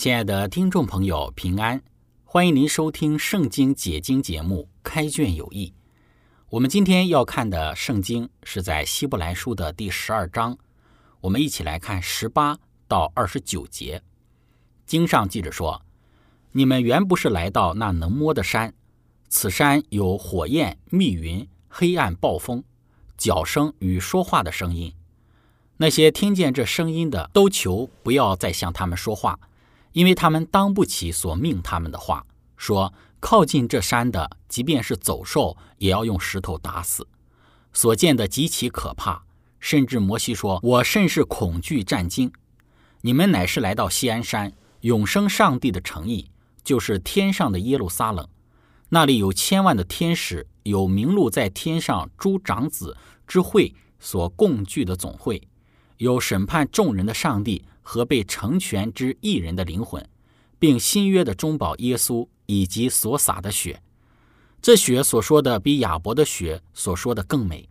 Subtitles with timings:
[0.00, 1.82] 亲爱的听众朋友，平安！
[2.24, 5.66] 欢迎您收听《圣经解经》节目《开卷有益》。
[6.48, 10.56] 我们今天要看的圣经是在希伯来书的第十二章，
[11.20, 14.00] 我们一起来看十八到二十九节。
[14.86, 15.82] 经上记着说
[16.52, 18.72] ：“你们原不是来到那能摸的山，
[19.28, 22.64] 此山有火焰、密云、黑暗、暴风、
[23.18, 24.94] 脚声与说话的声音。
[25.76, 29.38] 那些听见这声音的，都求不要再向他们说话。”
[29.92, 32.24] 因为他们当不起所命他们的话，
[32.56, 37.06] 说靠近这山的，即便是走兽，也要用石头打死。
[37.72, 39.22] 所见的极其可怕，
[39.58, 42.32] 甚至摩西说：“我甚是恐惧战惊。”
[43.02, 46.30] 你们乃是来到西安山，永生上帝的诚意，
[46.62, 48.28] 就是天上的耶路撒冷，
[48.90, 52.96] 那里有千万的天使，有名录在天上诸长子
[53.26, 55.40] 之会所共聚的总会，
[55.96, 57.64] 有审判众人的上帝。
[57.82, 60.08] 和被成全之一人的灵魂，
[60.58, 63.82] 并新约的中保耶稣以及所洒的血，
[64.60, 67.68] 这血所说的比亚伯的血所说的更美。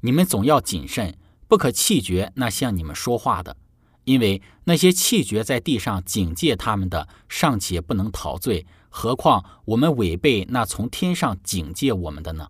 [0.00, 1.16] 你们总要谨慎，
[1.48, 3.56] 不可弃绝那向你们说话的，
[4.04, 12.48] 因为那些弃绝在地上警戒他们的，尚且不能陶醉，何况我们违背那从天上警戒我们的呢？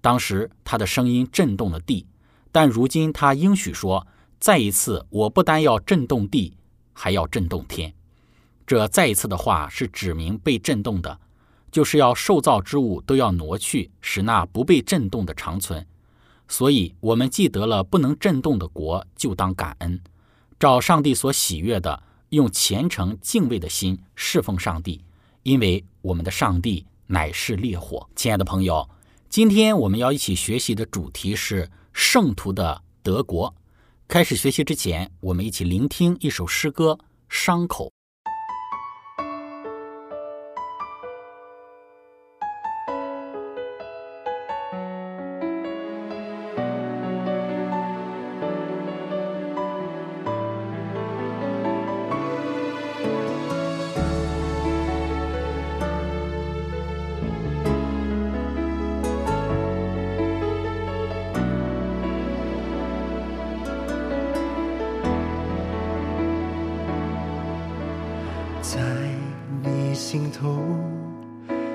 [0.00, 2.06] 当时他的声音震动了地，
[2.52, 4.06] 但如今他应许说。
[4.38, 6.56] 再一次，我不单要震动地，
[6.92, 7.92] 还要震动天。
[8.66, 11.18] 这再一次的话是指明被震动的，
[11.70, 15.86] 就是要受造之物都要挪去，使那不被震动的长存。
[16.48, 20.00] 所以，我们既得了不能震动的国，就当感恩，
[20.60, 25.02] 照上帝所喜悦的，用虔诚敬畏的心侍奉上帝，
[25.42, 28.08] 因为我们的上帝乃是烈火。
[28.14, 28.88] 亲爱的朋友，
[29.28, 33.54] 今天我们要一起学习的主题是圣徒的德国。
[34.08, 36.92] 开始学习之前，我们一起聆听一首诗歌
[37.28, 37.86] 《伤口》。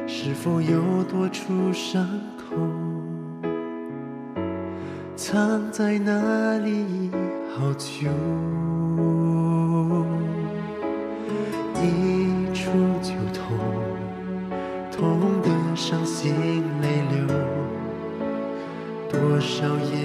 [0.08, 2.08] 是否有多处伤
[2.38, 2.56] 口，
[5.16, 7.12] 藏在那里
[7.56, 8.10] 好久？
[11.76, 12.70] 一触
[13.02, 13.58] 就痛，
[14.92, 16.34] 痛得伤心
[16.82, 17.28] 泪流，
[19.10, 20.01] 多少眼。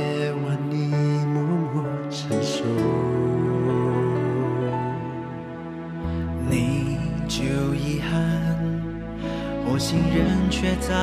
[9.89, 10.97] 信任却遭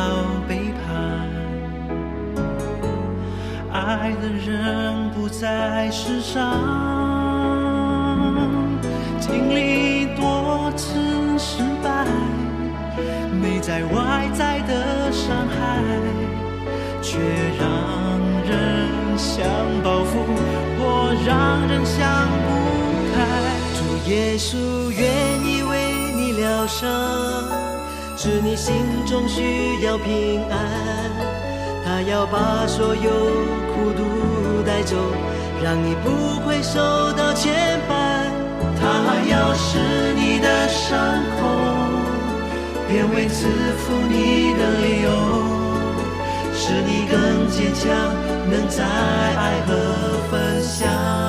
[0.46, 0.92] 背叛，
[3.72, 6.54] 爱的人不在世上，
[9.22, 11.00] 经历多次
[11.38, 12.06] 失败，
[13.42, 15.80] 内在外在的伤害，
[17.02, 17.20] 却
[17.58, 17.66] 让
[18.44, 19.46] 人想
[19.82, 20.20] 报复
[20.78, 22.50] 或让人想不
[23.16, 23.16] 开。
[23.78, 23.80] 主
[24.10, 25.02] 耶稣愿
[25.42, 25.72] 意为
[26.18, 27.73] 你疗伤。
[28.26, 28.74] 是你心
[29.06, 30.58] 中需要平安，
[31.84, 33.12] 他要把所有
[33.76, 34.96] 苦毒带走，
[35.62, 36.80] 让你不会受
[37.18, 38.32] 到牵绊。
[38.80, 39.78] 他要使
[40.16, 40.98] 你的伤
[41.38, 41.50] 口
[42.88, 43.46] 变为赐
[43.80, 45.12] 福你的理由，
[46.54, 47.92] 使你更坚强，
[48.50, 49.76] 能在爱和
[50.32, 51.23] 分享。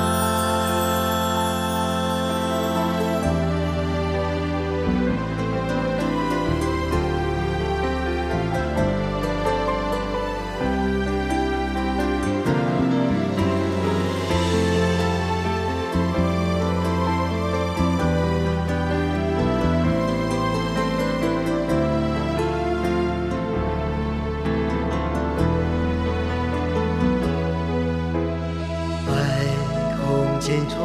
[30.44, 30.76] 解脱，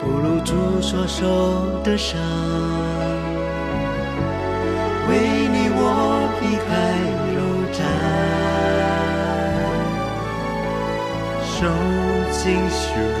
[0.00, 1.20] 不如主所受
[1.84, 2.18] 的伤。
[5.06, 5.18] 为
[5.52, 5.78] 你我
[6.40, 6.66] 劈开
[7.36, 7.38] 肉
[7.76, 7.78] 绽，
[11.44, 11.68] 受
[12.32, 12.86] 尽羞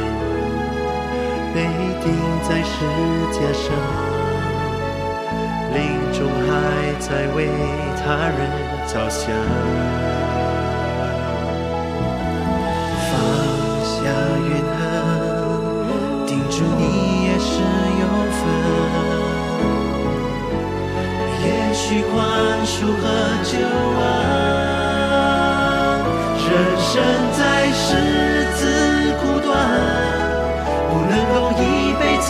[1.52, 1.54] 被
[2.00, 2.04] 钉
[2.48, 2.74] 在石
[3.34, 3.68] 架上，
[5.74, 5.76] 临
[6.10, 6.48] 终还
[6.98, 7.06] 在
[7.36, 7.38] 为
[8.02, 8.40] 他人
[8.88, 9.28] 着想。
[16.56, 16.82] 祝，你
[17.26, 17.60] 也是
[18.00, 18.40] 有份。
[21.44, 22.14] 也许宽
[22.64, 23.04] 恕和
[23.44, 23.52] 救
[24.00, 24.02] 恩，
[26.48, 26.48] 人
[26.80, 26.92] 生
[27.36, 27.40] 在
[27.72, 27.84] 世
[28.54, 28.58] 自
[29.20, 29.46] 苦短，
[30.88, 31.62] 不能够一
[32.00, 32.26] 辈子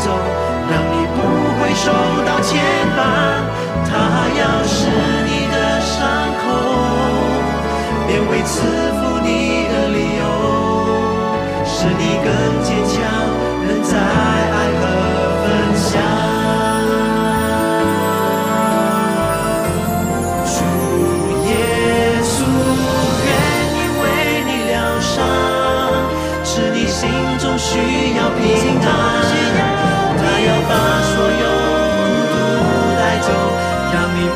[0.00, 0.10] 走，
[0.70, 1.18] 让你不
[1.58, 1.92] 会受
[2.26, 2.48] 到牵
[2.96, 2.98] 绊。
[3.86, 3.92] 他
[4.40, 4.78] 要使
[5.26, 5.96] 你的伤
[6.40, 6.42] 口
[8.06, 8.52] 变为赐
[8.98, 9.28] 福你
[9.68, 10.22] 的理由，
[11.64, 12.28] 使你更
[12.62, 12.96] 坚强，
[13.66, 13.94] 能在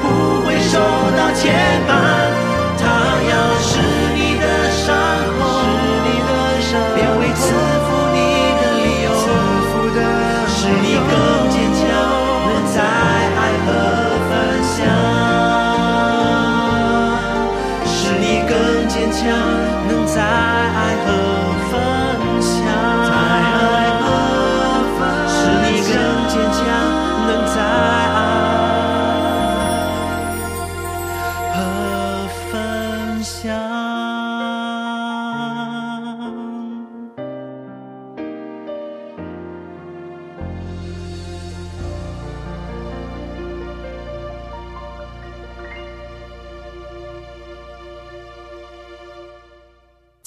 [0.02, 0.78] 不会受
[1.16, 1.52] 到牵
[1.88, 1.92] 绊。
[2.78, 2.84] 他
[3.30, 3.93] 要是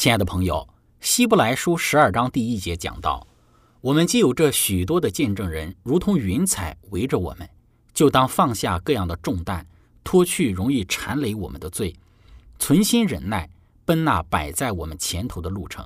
[0.07, 0.65] 亲爱的朋友，
[1.01, 3.27] 希伯来书十二章第一节讲到
[3.83, 7.49] ：“我们既有这许多的见证人，如同云彩围着我们，
[7.93, 9.65] 就当放下各样的重担，
[10.05, 11.93] 脱去容易缠累我们的罪，
[12.57, 13.49] 存心忍耐，
[13.83, 15.85] 奔那摆在我们前头的路程，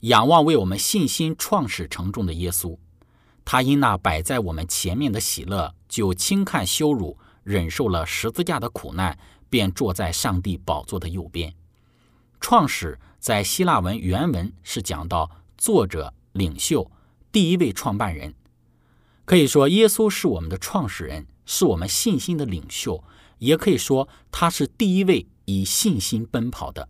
[0.00, 2.76] 仰望为我们信心创始成重的耶稣。
[3.42, 9.18] 他因那摆在我们前面的喜乐，就轻看羞辱，忍受了十字架的苦难，
[9.48, 11.54] 便坐在上帝宝座的右边。
[12.38, 16.90] 创始。”在希腊文原文是讲到作者、领袖、
[17.32, 18.34] 第一位创办人，
[19.24, 23.02] 可以说耶稣是我们的创始人，是我们信心的领袖，
[23.38, 26.88] 也可以说他是第一位以信心奔跑的。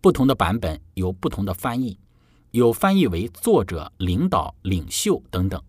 [0.00, 1.98] 不同的版本有不同的翻译，
[2.50, 5.62] 有翻译为作者、领导、领袖等等，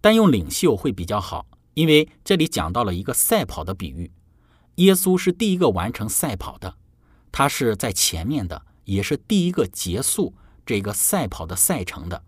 [0.00, 4.12] 但用领袖会比较好，因为这里讲到了一个赛跑的比喻，
[4.76, 6.76] 耶稣是第一个完成赛跑的，
[7.32, 8.66] 他是在前面的。
[8.84, 12.22] 也是第一个结束这个赛跑的赛程的，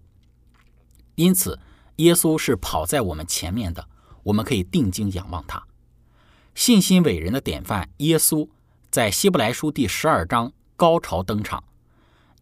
[1.14, 1.58] 因此
[1.96, 3.88] 耶稣是跑在我们前面的，
[4.24, 5.62] 我们可以定睛仰望他。
[6.54, 8.48] 信心伟人的典范耶稣，
[8.90, 11.62] 在希伯来书第十二章高潮登场。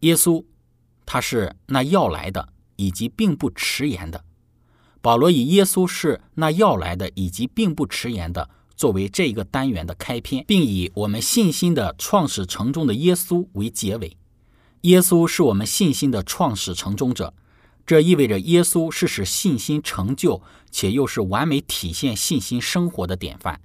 [0.01, 0.43] 耶稣
[1.05, 4.23] 他是那要来的，以及并不迟延的。
[5.01, 8.49] 保罗以耶稣是那要来的，以及并不迟延的。
[8.75, 14.17] 作为这一个单元的开篇，并以我们信心的创始成终的耶稣为结尾。
[14.81, 17.33] 耶稣是我们信心的创始成终者，
[17.85, 23.61] 这意味着耶稣是使信心成就，且又是完美体现信心生活的典范。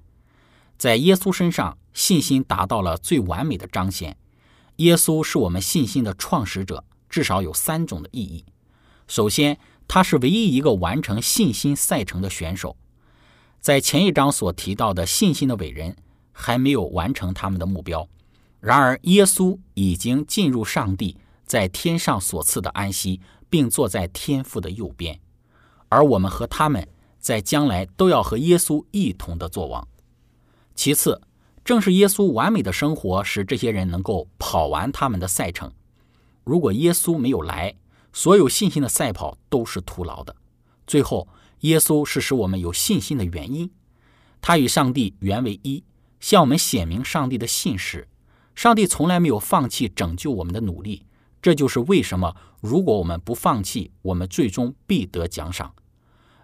[0.77, 4.17] 在耶稣身上，信心达到了最完美的彰显。
[4.77, 8.45] 耶稣是我们信心的创始者，至少有三种的意义。
[9.07, 12.77] 首先，他是唯一一个完成信心赛程的选手。
[13.61, 15.95] 在前一章所提到的信心的伟人
[16.31, 18.09] 还没有完成他们的目标，
[18.59, 21.15] 然而耶稣已经进入上帝
[21.45, 25.19] 在天上所赐的安息，并坐在天父的右边，
[25.89, 26.87] 而我们和他们
[27.19, 29.87] 在将来都要和耶稣一同的作王。
[30.73, 31.21] 其次，
[31.63, 35.71] 正是耶稣完美的生活使这些人能够跑完他们的赛程。
[36.43, 37.75] 如果耶稣没有来，
[38.11, 40.35] 所有信心的赛跑都是徒劳的。
[40.87, 41.27] 最后。
[41.61, 43.71] 耶稣是使我们有信心的原因，
[44.41, 45.83] 他与上帝原为一，
[46.19, 48.07] 向我们显明上帝的信实。
[48.53, 51.05] 上帝从来没有放弃拯救我们的努力，
[51.41, 55.73] 这就是为什么如果我们不放弃，我们最终必得奖赏。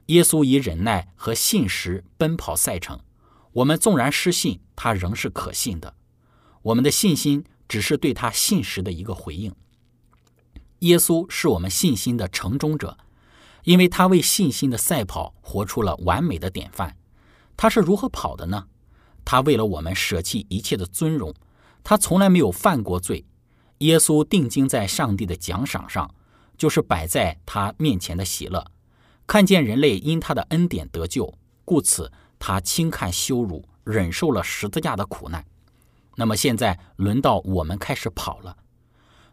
[0.07, 3.00] 耶稣以忍耐和信实奔跑赛程，
[3.51, 5.95] 我们纵然失信，他仍是可信的。
[6.62, 9.53] 我们的信心只是对他信实的一个回应。
[10.79, 12.97] 耶稣是我们信心的承中者，
[13.67, 16.95] 因为他为信心的赛跑活出了完美的典范。
[17.57, 18.65] 他是如何跑的呢？
[19.25, 21.33] 他为了我们舍弃一切的尊荣，
[21.83, 23.25] 他从来没有犯过罪。
[23.79, 26.09] 耶稣定睛在上帝的奖赏上，
[26.57, 28.65] 就是摆在他面前的喜乐。
[29.27, 32.09] 看见人类因他的恩典得救，故此
[32.39, 35.45] 他轻看羞辱，忍受了十字架的苦难。
[36.15, 38.55] 那么现在轮到我们开始跑了。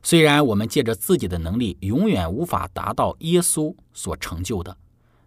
[0.05, 4.77] 虽然我们借着自己的能力永远无法达到耶稣所成就的，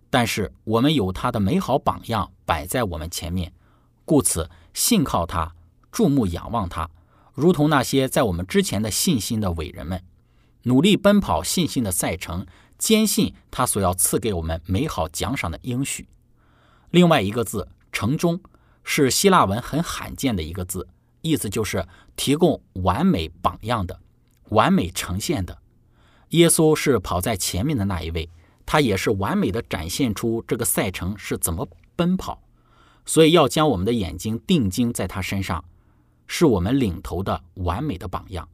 [0.09, 3.51] 但是我们有他的美好榜样摆在我们前面，
[4.05, 5.55] 故此信靠他，
[5.91, 6.89] 注目仰望他，
[7.33, 10.03] 如同那些在我们之前的信心的伟人们，
[10.63, 12.45] 努力奔跑信心的赛程。
[12.77, 16.07] 坚信他所要赐给我们美好奖赏的应许。
[16.91, 18.39] 另外一个字“城中”
[18.85, 20.87] 是希腊文很罕见的一个字，
[21.21, 23.99] 意思就是提供完美榜样的、
[24.49, 25.57] 完美呈现的。
[26.29, 28.29] 耶稣是跑在前面的那一位，
[28.65, 32.41] 他也是完美的展现出这个赛程是怎么奔跑。
[33.05, 35.63] 所以要将我们的眼睛定睛在他身上，
[36.27, 38.49] 是我们领头的完美的榜样。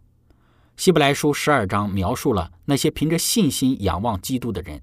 [0.78, 4.82] 希伯来书十二章描述了那些凭着信心仰望基督的人，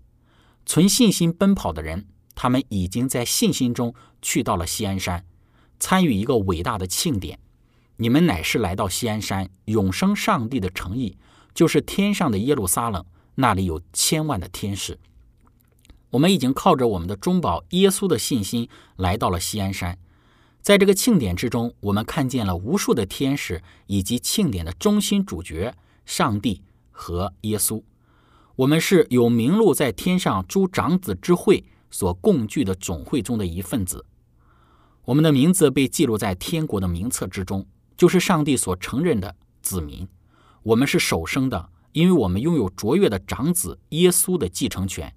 [0.67, 5.25] 存信心奔跑的人，他们已经在信心中去到了锡安山，
[5.79, 7.39] 参与一个伟大的庆典。
[8.03, 11.19] 你们乃是来到锡安山，永生上帝的诚意，
[11.53, 13.05] 就是天上的耶路撒冷，
[13.35, 14.99] 那里有千万的天使。
[16.09, 18.67] 我们已经靠着我们的中保耶稣的信心
[18.97, 19.99] 来到了锡安山。
[20.63, 25.75] 在这个庆典之中，我们看见了无数的天使，以及庆典的中心主角
[26.07, 27.83] 上帝和耶稣。
[28.57, 34.07] 我们是有名录在天上诸长子之会所共聚的总会中的一份子。
[35.05, 37.67] 我们的名字被记录在天国的名册之中，
[38.01, 40.09] 就是上帝所承认的子民。
[40.63, 45.15] 我们是首生的，因为我们拥有卓越的长子耶稣的继承权。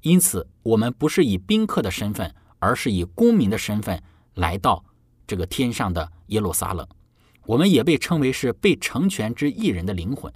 [0.00, 4.02] 因此，我们不是以宾客的身份，而是以公民的身份。
[4.34, 4.84] 来到
[5.24, 6.84] 这个天上的耶路撒冷，
[7.44, 10.32] 我们也被称为是被成全之一人的灵魂。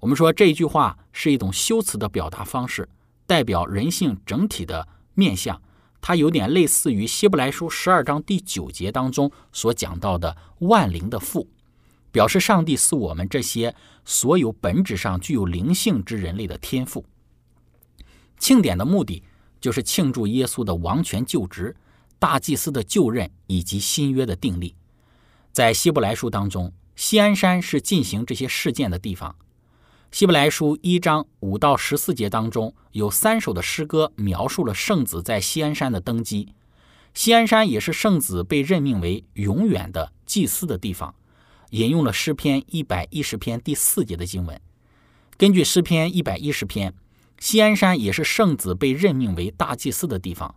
[0.00, 2.88] 我们说这一句话是一种修辞的表达方式，
[3.26, 5.60] 代表人性整体的面相。
[6.02, 11.48] 它有点类似于希伯来书十二章第九节当中所讲到的万灵的父，
[12.10, 17.06] 表示上帝是我们这些所有本质上具有灵性之人类的天赋。
[18.36, 19.22] 庆典的目的
[19.60, 21.74] 就是庆祝耶稣的王权就职。
[22.18, 24.76] 大祭司的就任以及新约的订立，
[25.50, 29.34] 在希伯来书当中，锡安山是进行这些事件的地方。
[30.12, 36.52] 希伯来书一章五到十四节当中有三首的诗歌描述了圣子在锡安山的登基。
[37.14, 41.14] 锡安山也是圣子被任命为永远的祭司的地方。
[41.70, 44.60] 引用了诗篇一百一十篇第四节的经文。
[45.38, 46.92] 根据诗篇一百一十篇，
[47.38, 50.54] 锡安山也是圣子被任命为大祭司的地方。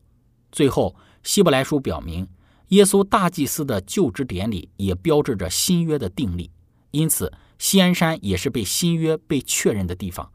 [0.51, 0.95] 最后。
[1.23, 2.27] 希伯来书表明，
[2.67, 6.51] 耶稣大祭司的就职典礼也标志着新约的订立，
[6.91, 10.31] 因此锡安山也是被新约被确认的地方。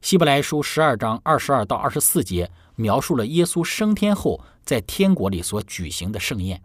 [0.00, 6.62] 希伯来书十二章二十二到二十四节描述了耶稣升天后在天国里所举行的盛宴。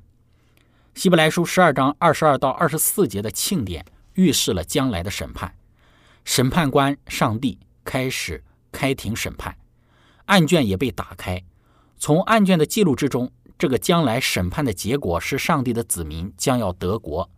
[0.94, 3.84] 希伯来书十二章二十二到二十四节的庆典
[4.14, 5.56] 预示了将来的审判，
[6.24, 9.58] 审判官上帝开始开庭审判，
[10.26, 11.44] 案卷也被打开，
[11.98, 13.32] 从案卷的记录之中。
[13.56, 17.30] 这个将来审判的结果是上帝的子民将要得国。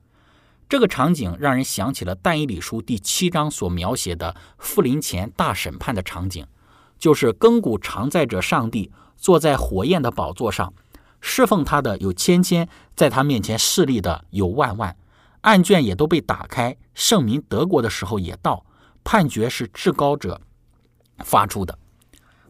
[0.68, 6.46] 这个场景让人想起了但以理书第七章所描写的富临前大审判的场景，
[6.98, 10.74] 就是亘古常在者上帝坐在火焰的宝座上，
[11.22, 14.96] 侍奉他的有千千，在他面前势力的有万万，
[15.42, 18.66] 案卷也都被打开，圣民得国的时候也到，
[19.04, 20.42] 判决是至高者
[21.20, 21.78] 发出的。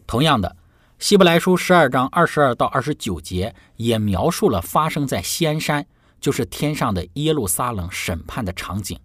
[0.08, 0.56] 同样的。
[0.98, 5.86] 希伯来书十二章二十二到二十九节也描述了发生在西安山，
[6.26, 9.00] 就是天上的耶路撒冷审判的场景。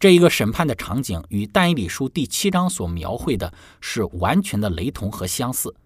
[0.00, 5.76] 这一个审判的场景与但以理书第七章所描绘的是完全的雷同和相似。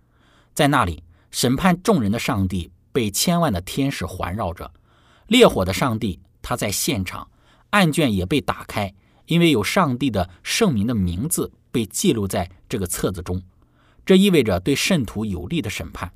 [0.54, 4.70] 在那里，审判众人的上帝被千万的天使环绕着，
[5.26, 7.28] 烈火的上帝他在现场，
[7.70, 8.94] 案卷也被打开，
[9.26, 13.42] 因为有上帝的圣名的名字被记录在这个册子中。
[14.06, 16.12] 这意味着对圣徒有利的审判。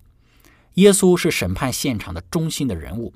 [0.75, 3.13] 耶稣是审判现场的中心的人物。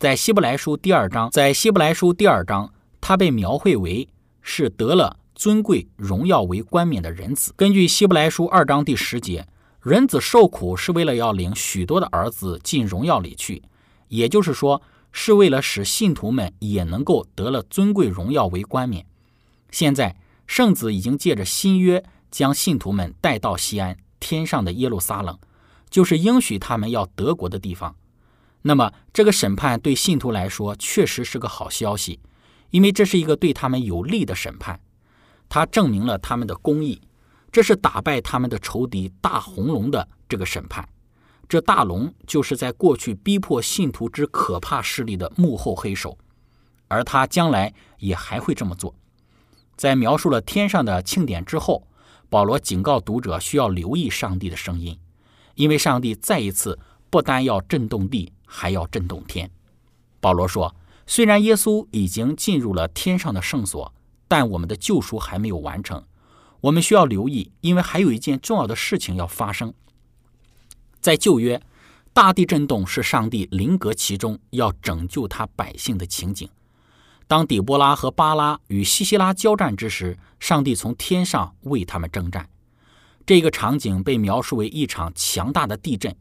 [0.00, 4.08] 在希伯来书第二章，在希伯来书第二章他被描绘为
[4.40, 7.52] 是得了尊贵荣耀为冠冕的人子。
[7.54, 9.46] 根据希伯来书二章第十节，
[9.82, 13.62] 人子受苦是为了要领许多的儿子进荣耀里去，
[14.08, 14.80] 也就是说，
[15.12, 19.04] 是为了使信徒们也能够得了尊贵荣耀为冠冕。
[19.70, 20.16] 现在，
[20.46, 25.38] 圣子已经借着新约将信徒们带到西安天上的耶路撒冷，
[25.90, 27.94] 就是应许他们要得国的地方。
[28.62, 32.20] 那么，这个审判对信徒来说确实是个好消息，
[32.70, 34.78] 因为这是一个对他们有利的审判，
[35.48, 37.00] 它证明了他们的公义。
[37.50, 40.88] 这是打败他们的仇敌大红龙的这个审判。
[41.48, 46.16] 这大龙就是在过去逼迫信徒之可怕势力的幕后黑手，
[46.86, 48.94] 而他将来也还会这么做。
[49.76, 51.88] 在描述了天上的庆典之后，
[52.28, 54.96] 保罗警告读者需要留意上帝的声音，
[55.56, 56.78] 因为上帝再一次
[57.10, 58.32] 不单要震动地。
[58.52, 59.48] 还要震动天。
[60.18, 60.74] 保罗说
[61.06, 63.94] ：“虽然耶稣已经进入了天上的圣所，
[64.26, 66.04] 但我们的救赎还没有完成。
[66.60, 69.72] 我们需要留意，因为还有一件重要的事情要发生。
[71.00, 71.62] 在旧约，
[72.12, 76.46] 大地震动是上帝临格其中要拯救他百姓的情景。
[77.26, 82.46] 当底波拉和巴拉与西西拉交战之时，上帝从天上为他们征战。
[83.24, 86.14] 这个场景被描述为一场强大的地震。”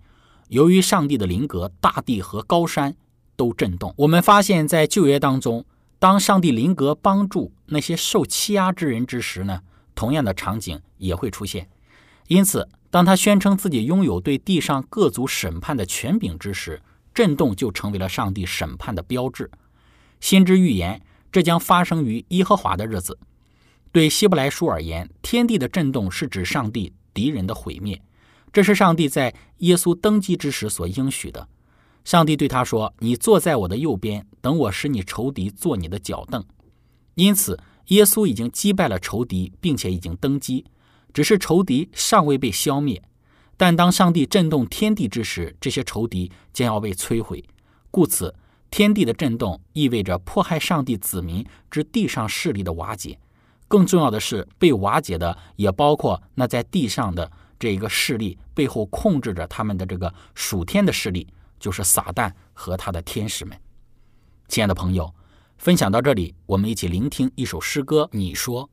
[0.50, 2.96] 由于上帝的灵格，大地和高山
[3.36, 3.94] 都震动。
[3.98, 5.64] 我们发现，在旧约当中，
[6.00, 9.62] 当上帝灵格帮助那些受欺压之人之时呢，
[9.94, 11.70] 同样的场景也会出现。
[12.28, 16.82] 因此，当他宣称自己拥有对地上各族审判的权柄之时，
[17.14, 19.52] 震动就成为了上帝审判的标志。
[20.20, 21.00] 先知预言，
[21.32, 23.20] 这将发生于耶和华的日子。
[23.92, 28.02] 对希伯来书而言，天地的震动是指上帝敌人的毁灭。
[28.52, 31.48] 这是上帝在耶稣登基之时所应许的。
[32.06, 36.44] 上帝对他说：“你坐在我的右边，等我使你仇敌坐你的脚凳。”
[37.14, 40.66] 因此，耶稣已经击败了仇敌，并且已经登基，
[41.14, 43.04] 只是仇敌尚未被消灭。
[43.58, 47.44] 但当上帝震动天地之时，这些仇敌将要被摧毁。
[47.92, 48.34] 故此，
[48.72, 53.20] 天地的震动意味着迫害上帝子民之地上势力的瓦解。
[53.68, 57.32] 更重要的是，被瓦解的也包括那在地上的。
[57.60, 61.28] 这一个势力背后控制着他们的这个属天的势力，
[61.60, 63.60] 就是撒旦和他的天使们。
[64.48, 65.14] 亲爱的朋友，
[65.58, 68.10] 分享到这里，我们一起聆听一首诗歌。
[68.14, 68.70] 你说。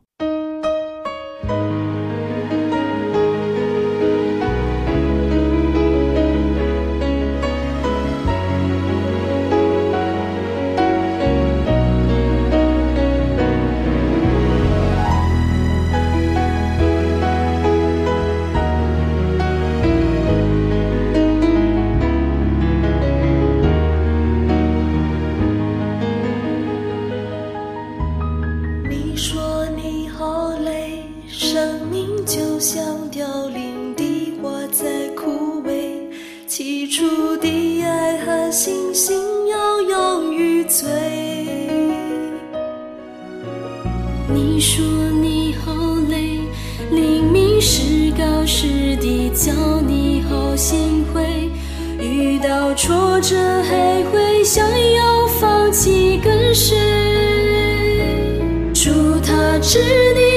[49.37, 51.51] 叫你好心灰。
[52.01, 56.75] 遇到挫折还会想要放弃跟谁？
[58.73, 59.79] 祝他知
[60.15, 60.36] 你。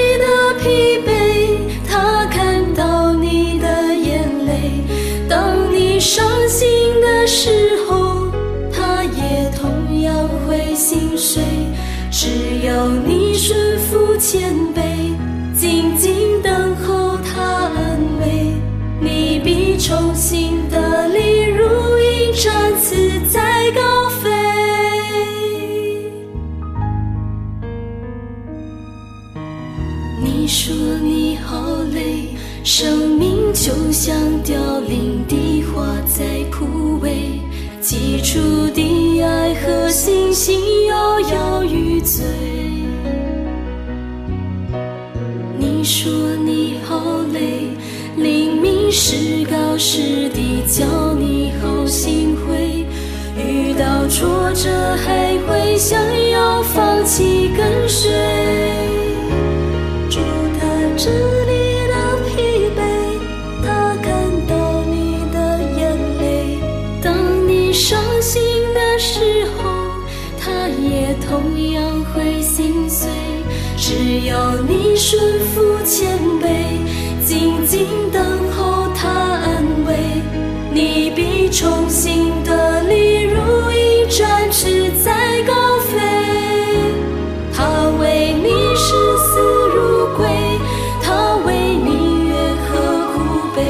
[46.88, 47.68] 好累，
[48.16, 52.86] 明明是高时低，叫你好心灰。
[53.36, 55.98] 遇到挫折还会想
[56.30, 58.10] 要放弃，跟随？
[60.10, 60.18] 住
[60.58, 61.52] 他这里
[61.88, 61.94] 的
[62.28, 62.78] 疲惫，
[63.64, 64.10] 他看
[64.46, 65.36] 到你的
[65.78, 65.80] 眼
[66.20, 66.58] 泪。
[67.02, 67.14] 当
[67.48, 68.42] 你伤心
[68.74, 69.62] 的时候，
[70.38, 73.08] 他也同样会心碎。
[73.76, 76.59] 只要你顺服谦卑。
[77.70, 79.94] 静等候他安慰，
[80.72, 85.96] 你必重新得力，如一展翅在高飞。
[87.54, 87.64] 他
[88.00, 89.38] 为你视死
[89.72, 90.26] 如归，
[91.00, 92.34] 他为你愿
[92.66, 92.72] 恨
[93.12, 93.14] 苦
[93.54, 93.62] 悲，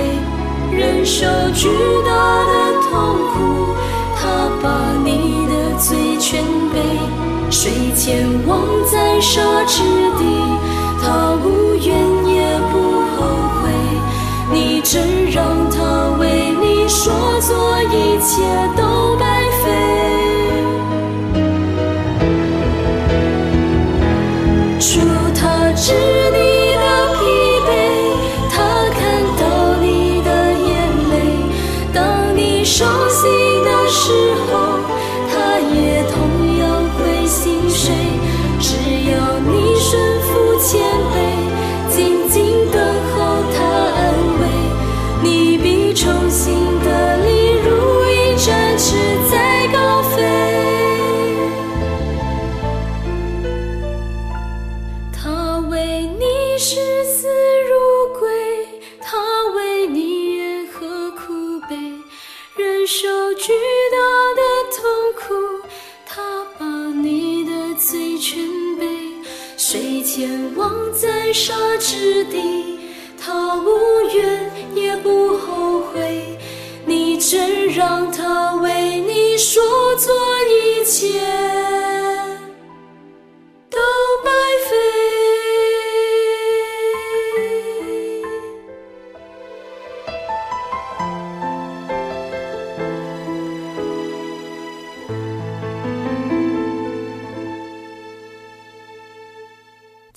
[0.72, 1.68] 忍受巨
[2.06, 2.10] 大
[2.46, 3.74] 的痛苦，
[4.16, 6.80] 他把你的罪全背。
[7.50, 9.82] 水前忘在沙之
[10.16, 10.24] 底，
[11.02, 11.59] 他无。
[62.92, 63.52] 受巨
[63.92, 63.98] 大
[64.34, 64.42] 的
[64.76, 64.82] 痛
[65.14, 65.68] 苦，
[66.04, 68.44] 他把你的罪全
[68.76, 68.84] 背。
[69.56, 72.80] 谁前往在沙之地，
[73.16, 76.36] 他无怨也不后悔。
[76.84, 79.62] 你真让他为你说
[79.94, 80.12] 做
[80.48, 81.39] 一切。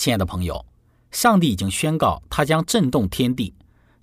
[0.04, 0.66] 亲爱的朋友，
[1.12, 3.54] 上帝已经宣告他将震动天地，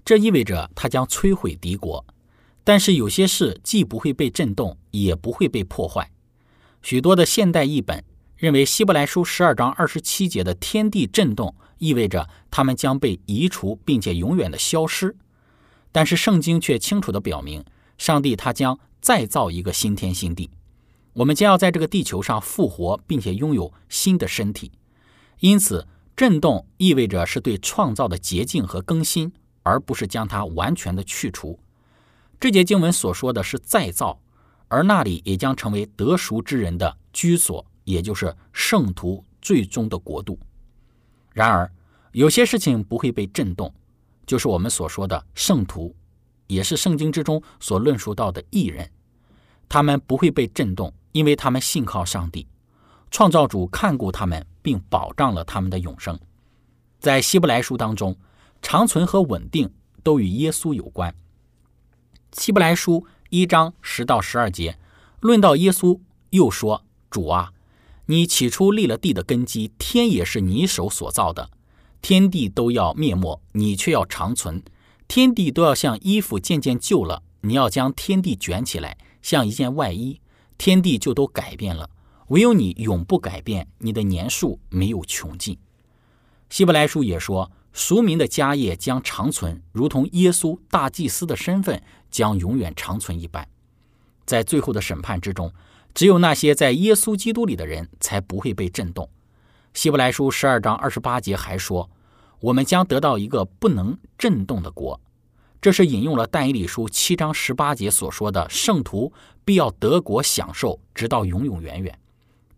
[0.03, 2.03] 这意味着他将摧毁敌国。
[2.65, 6.11] 但是有些事既不会被震动，也不会被破坏。
[6.81, 8.03] 许多的现代译本
[8.39, 15.15] 认为，希伯来书十二章二十七节的天地震动意味着他们将被移除，并且永远的消失。
[15.93, 17.63] 但是圣经却清楚地表明，
[17.99, 20.49] 上帝他将再造一个新天新地，
[21.13, 24.73] 我们将要在这个地球上复活，并且拥有新的身体。
[25.40, 31.59] 因此，震动意味着是对创造的洁净和更新，而不是将它完全的去除。
[32.38, 34.20] 这节经文所说的是再造，
[34.68, 40.38] 而那里也将成为得赎之人的居所，也就是圣徒最终的国度。
[41.33, 41.70] 然而，
[42.12, 43.72] 有些事情不会被震动，
[44.26, 45.94] 就是我们所说的圣徒，
[46.48, 48.90] 也是圣经之中所论述到的艺人，
[49.68, 52.46] 他们不会被震动，因为他们信靠上帝。
[53.11, 56.18] 创造主看顾他们，并保障了他们的永生。
[56.99, 58.16] 在希伯来书当中，
[58.61, 61.14] 长存和稳定都与耶稣有关。
[62.33, 64.79] 希伯来书一章十到十二节
[65.20, 65.99] 论到耶稣，
[66.31, 67.53] 又说：“主啊，
[68.07, 71.51] 你起初立了地的根基，天也是你手所造的，
[72.03, 74.62] 天地都要灭没，你却要长存。
[75.09, 80.20] 天地都要像衣服渐渐旧了，你要将天地卷起来，像一件外衣，
[80.57, 81.90] 天地就都改变了。”
[82.31, 85.59] 唯有你永不改变，你的年数没有穷尽。
[86.49, 93.49] 希伯来书也说，俗民的家业将长存，如同耶稣大祭司的身份将永远长存一般。
[94.25, 95.53] 在最后的审判之中，
[95.93, 99.11] 只有那些在耶稣基督里的人才不会被震动。
[99.75, 101.90] 希伯来书十二章二十八节还说，
[102.38, 105.01] 我们将得到一个不能震动的国。
[105.61, 109.12] 这是引用了但以理书七章十八节所说的，圣徒
[109.45, 112.00] 必要得国享受，直到永永远远。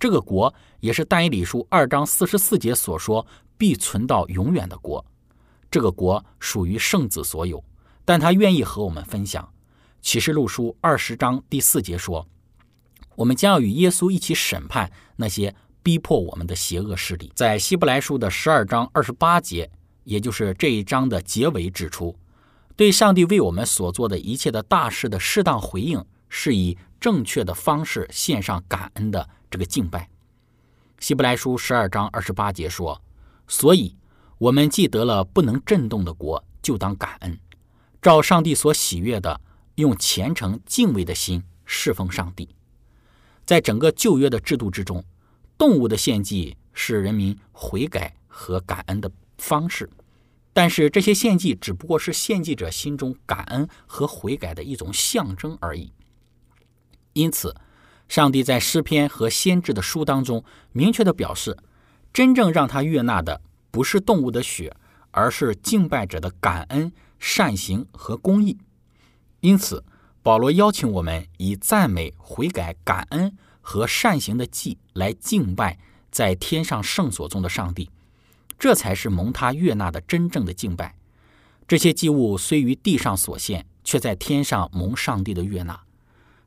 [0.02, 3.24] 这个国也是但以理书二章四十四节所说
[3.56, 5.04] 必存到永远的国。
[5.70, 7.62] 这个国属于圣子所有，
[8.04, 9.48] 但他愿意和我们分享。
[10.00, 12.26] 启示录书二十章第四节说
[13.14, 19.70] ：“我们将要与耶稣一起审判那些逼迫我们的邪恶势力。”在希伯来书的十二章二十八节，
[20.02, 22.12] 也就是这一章的结尾指出，
[22.74, 29.28] 对上帝为我们所做的一切的大事的适当回应，是以正确的方式献上感恩的。
[29.52, 30.08] 这个敬拜，
[30.98, 33.02] 希伯来书十二章二十八节说
[33.46, 33.94] ：“所以，
[34.38, 37.38] 我们既得了不能震动的国，就当感恩，
[38.00, 39.38] 照上帝所喜悦的，
[39.74, 42.48] 用虔诚敬畏的心侍奉上帝。”
[43.44, 45.04] 在整个旧约的制度之中，
[45.58, 49.90] 动物的献祭是人民悔改和感恩的方式，
[50.54, 55.92] 但是这些献祭只不过是献祭者心中感恩和悔改的一种象征而已。
[57.12, 57.54] 因此。
[58.12, 61.56] 上帝在诗篇和先知的书当中明确的表示，
[62.12, 64.76] 真正让他悦纳的不是动物的血，
[65.12, 68.58] 而是敬拜者的感恩、善行和公义。
[69.40, 69.82] 因此，
[70.22, 75.78] 保罗邀请我们以赞美、悔改、感恩和善行的祭来敬拜
[76.10, 77.88] 在天上圣所中的上帝，
[78.58, 80.96] 这才是蒙他悦纳的真正的敬拜。
[81.66, 85.80] 这些祭物虽于地上所献，却在天上蒙上帝的悦纳。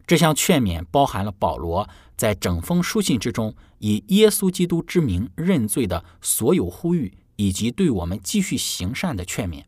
[0.08, 9.64] 这项劝勉包含了保罗在整封书信之中以耶稣基督之名认罪的所有呼吁，以及对我们继续行善的劝勉。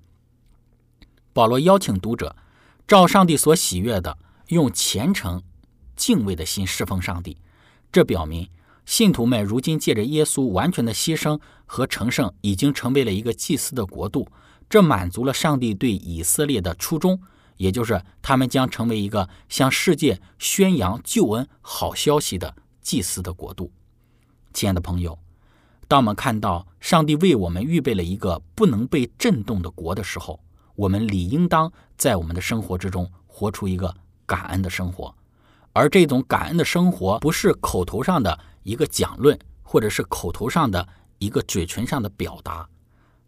[1.34, 2.36] 保罗邀请读者
[2.88, 5.42] 照上帝所喜悦的，用虔诚、
[5.96, 7.38] 敬畏的心侍奉上帝。
[7.92, 8.48] 这表明
[8.86, 14.28] 信徒们如今借着耶稣完全的牺牲和成圣，已经成为了一个祭司的国度。
[14.70, 17.20] 这满足了上帝对以色列的初衷。
[17.58, 23.72] 也就是他们将成为一个向世界宣扬救恩好消息的祭司的国度。
[24.54, 25.20] 亲爱的朋友，
[25.88, 30.40] 当我们看到上帝为我们预备了一个不能被震动的国的时候，
[30.76, 33.94] 我们理应当在我们的生活之中活出一个
[34.26, 35.14] 感恩的生活。
[35.74, 40.88] 而这种感恩的生活，不是口头上的一个讲论，或者是口头上的
[41.20, 42.68] 一个嘴唇上的表达，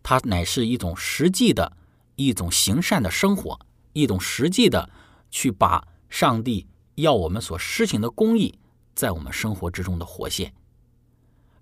[0.01, 1.77] 它乃是一种实际的
[2.15, 3.59] 一种行善的生活。
[3.93, 4.89] 一种实际的，
[5.29, 8.57] 去把上帝要我们所施行的公义，
[8.95, 10.53] 在我们生活之中的活现。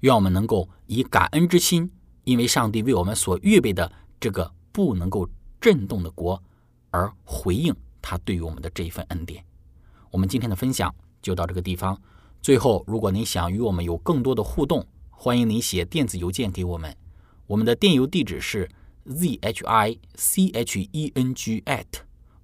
[0.02, 1.92] 愿我们能够以感恩之心，
[2.24, 5.28] 因为上帝为我们所预备的这个不能够
[5.60, 6.42] 震动的国，
[6.92, 9.44] 而回应他对于我们的这一份恩典。
[10.12, 12.00] 我们今天的分享就到这个地方。
[12.42, 16.96] 最后，如果您想与我们有更多的互动，欢迎您写电子邮件给我们。
[17.48, 18.70] 我们的电邮地址是
[19.06, 22.07] z h i c h e n g at。